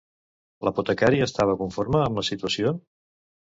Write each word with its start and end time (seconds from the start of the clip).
L'apotecari 0.67 1.21
estava 1.27 1.55
conforme 1.61 2.03
amb 2.07 2.19
la 2.23 2.27
situació? 2.33 2.75